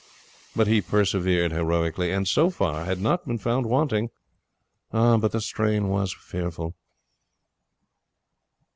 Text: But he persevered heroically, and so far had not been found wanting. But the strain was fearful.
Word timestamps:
But 0.55 0.65
he 0.65 0.81
persevered 0.81 1.51
heroically, 1.51 2.11
and 2.11 2.27
so 2.27 2.49
far 2.49 2.85
had 2.85 2.99
not 2.99 3.27
been 3.27 3.37
found 3.37 3.67
wanting. 3.67 4.09
But 4.91 5.31
the 5.31 5.39
strain 5.41 5.89
was 5.89 6.11
fearful. 6.11 6.73